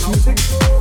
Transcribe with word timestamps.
house 0.00 0.26
music? 0.26 0.71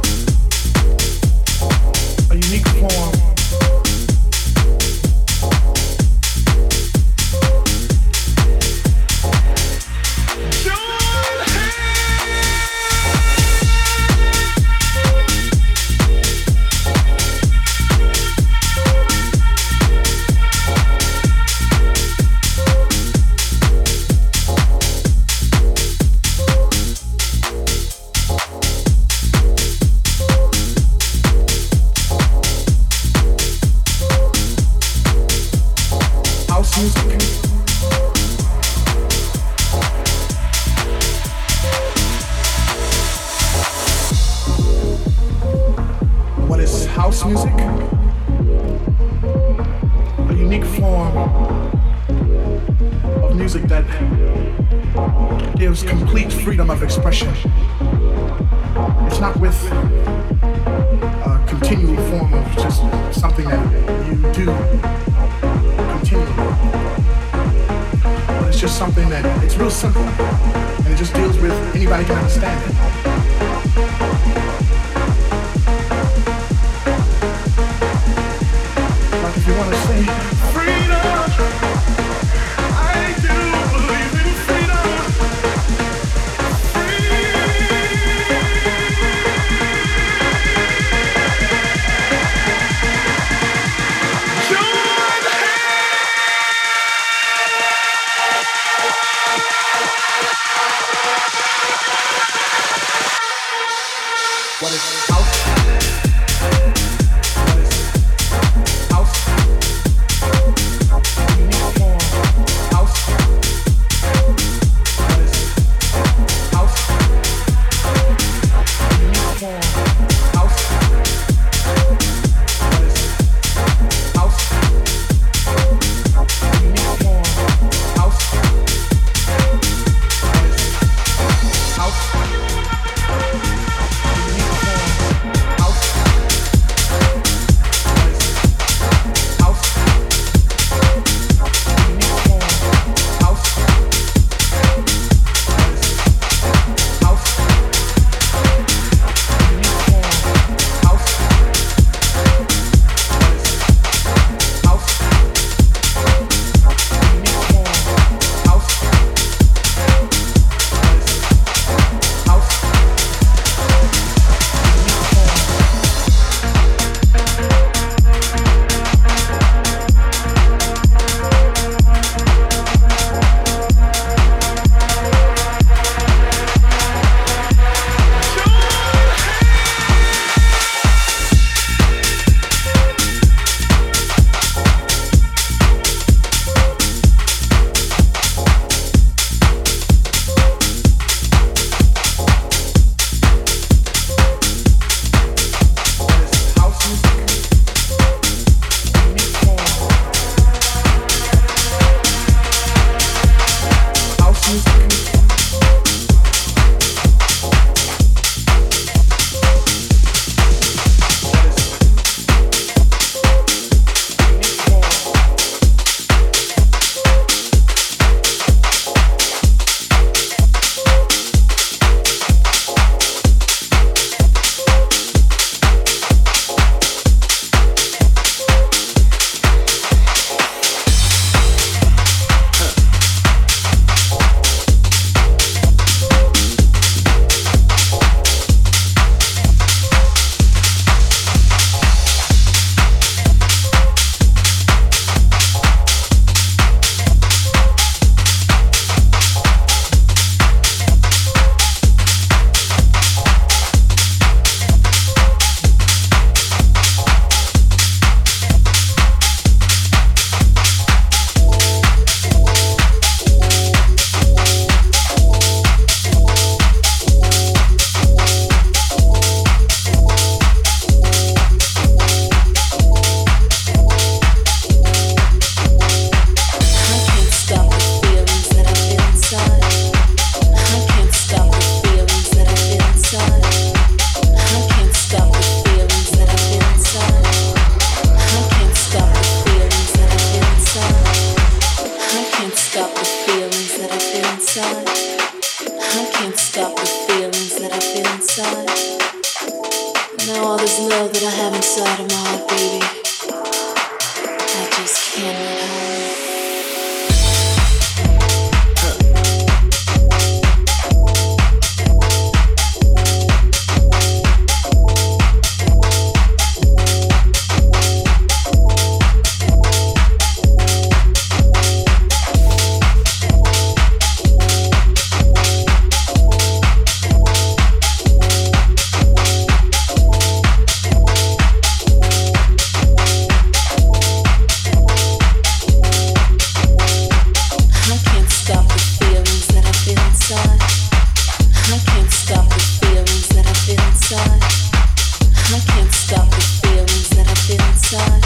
I 345.54 345.60
can't 345.60 345.92
stop 345.92 346.30
the 346.30 346.42
feelings 346.64 347.10
that 347.10 347.28
I 347.28 347.36
feel 347.36 347.62
inside. 347.68 348.24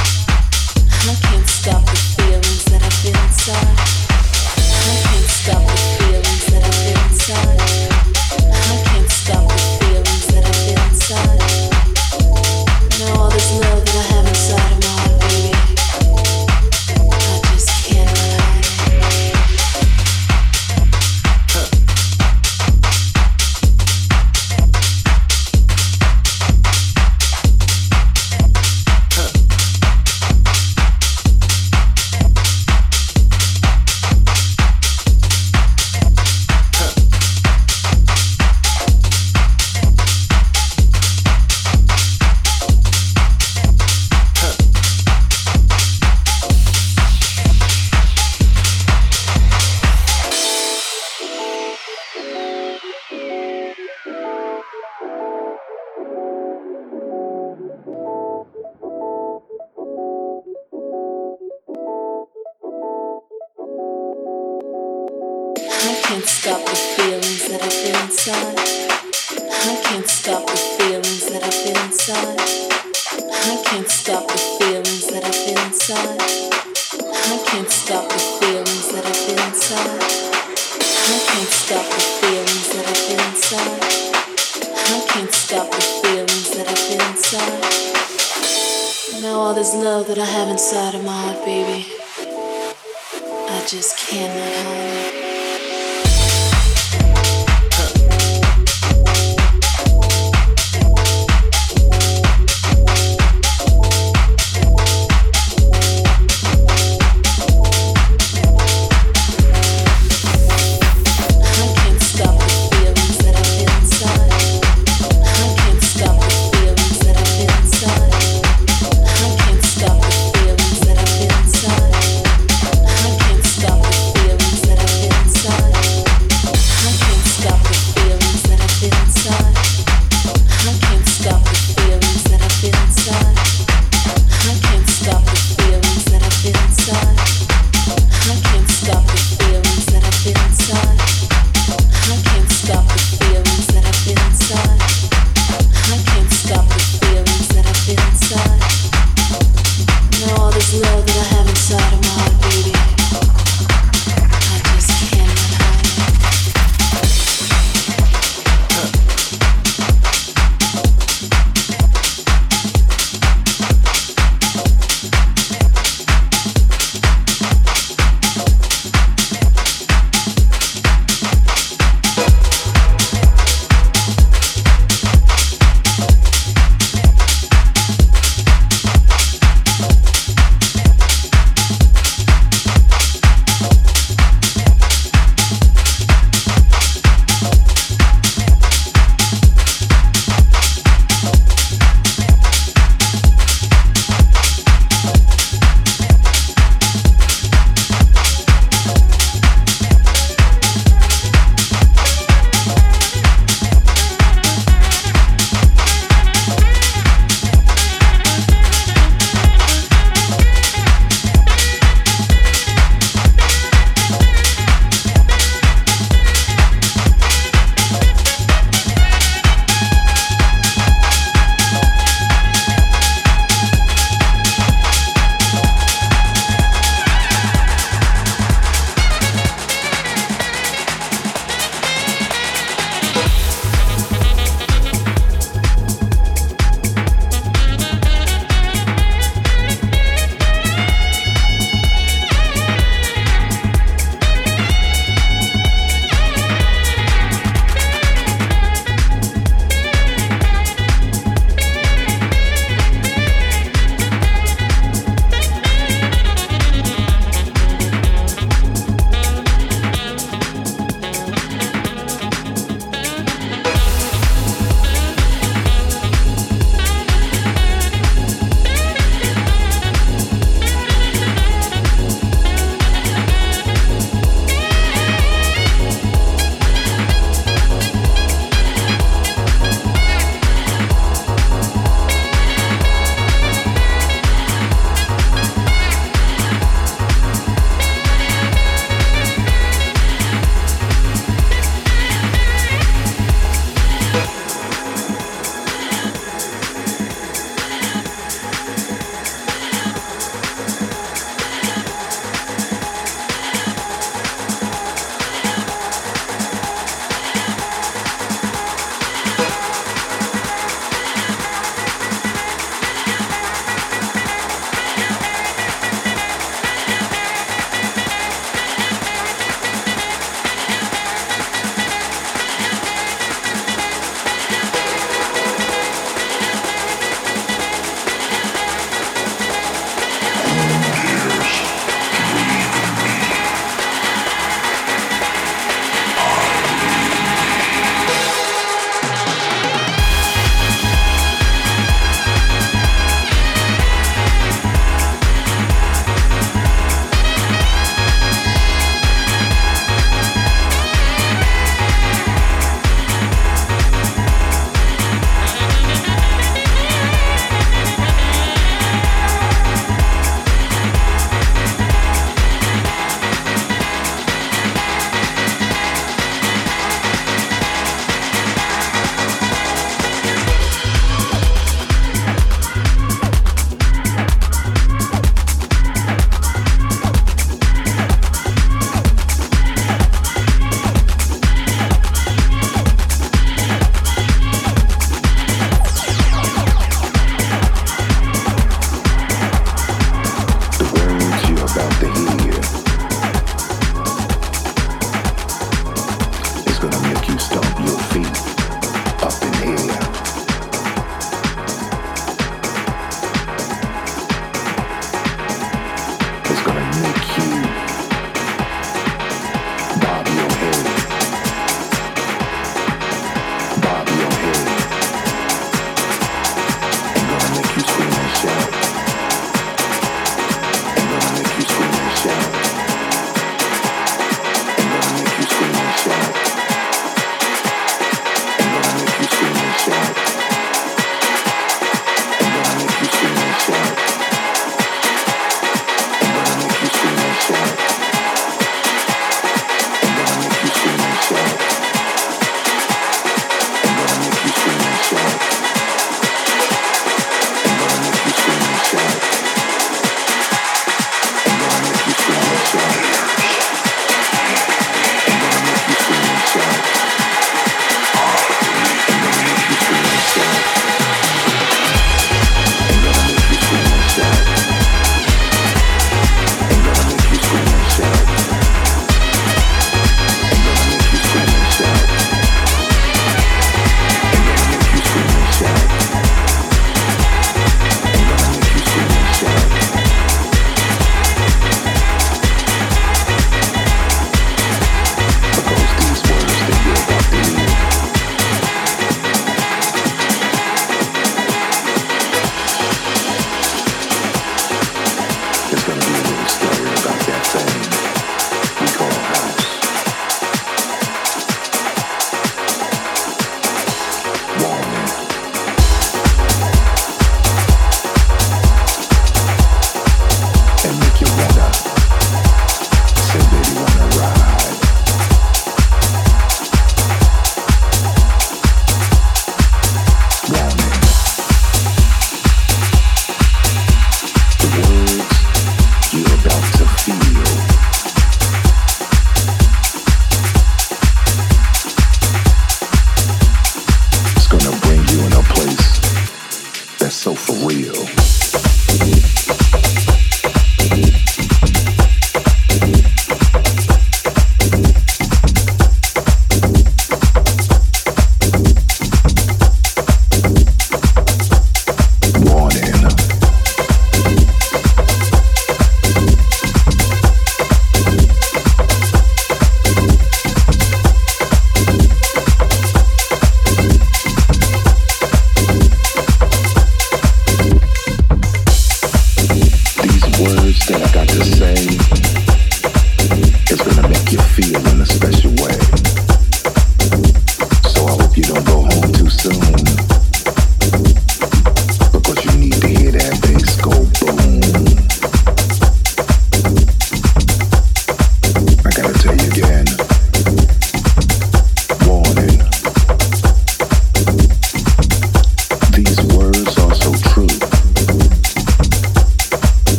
I 1.10 1.16
can't 1.28 1.48
stop 1.48 1.84
the 1.84 2.15